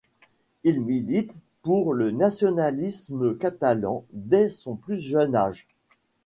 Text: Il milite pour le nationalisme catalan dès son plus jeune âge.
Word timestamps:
Il 0.63 0.81
milite 0.83 1.37
pour 1.61 1.93
le 1.93 2.09
nationalisme 2.09 3.37
catalan 3.37 4.03
dès 4.13 4.49
son 4.49 4.75
plus 4.75 4.99
jeune 4.99 5.35
âge. 5.35 5.67